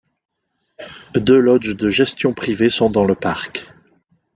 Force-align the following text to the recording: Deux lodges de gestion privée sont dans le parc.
Deux 1.13 1.37
lodges 1.37 1.77
de 1.77 1.87
gestion 1.87 2.33
privée 2.33 2.69
sont 2.69 2.89
dans 2.89 3.05
le 3.05 3.13
parc. 3.13 3.71